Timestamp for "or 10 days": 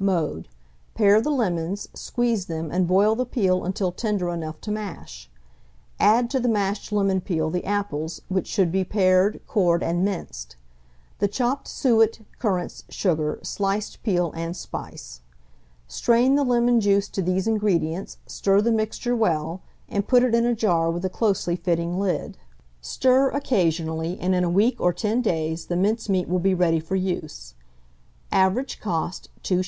24.80-25.66